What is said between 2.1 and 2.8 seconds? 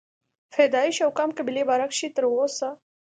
تر اوسه